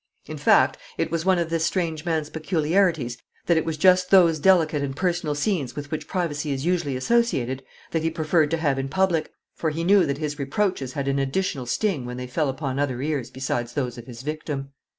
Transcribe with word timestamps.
In 0.25 0.37
fact, 0.37 0.79
it 0.97 1.11
was 1.11 1.25
one 1.25 1.37
of 1.37 1.51
this 1.51 1.63
strange 1.63 2.05
man's 2.05 2.31
peculiarities 2.31 3.19
that 3.45 3.55
it 3.55 3.65
was 3.65 3.77
just 3.77 4.09
those 4.09 4.39
delicate 4.39 4.81
and 4.81 4.95
personal 4.95 5.35
scenes 5.35 5.75
with 5.75 5.91
which 5.91 6.07
privacy 6.07 6.51
is 6.51 6.65
usually 6.65 6.95
associated 6.95 7.61
that 7.91 8.01
he 8.01 8.09
preferred 8.09 8.49
to 8.49 8.57
have 8.57 8.79
in 8.79 8.89
public, 8.89 9.31
for 9.53 9.69
he 9.69 9.83
knew 9.83 10.07
that 10.07 10.17
his 10.17 10.39
reproaches 10.39 10.93
had 10.93 11.07
an 11.07 11.19
additional 11.19 11.67
sting 11.67 12.07
when 12.07 12.17
they 12.17 12.25
fell 12.25 12.49
upon 12.49 12.79
other 12.79 12.99
ears 13.03 13.29
besides 13.29 13.73
those 13.73 13.95
of 13.99 14.07
his 14.07 14.23
victim. 14.23 14.71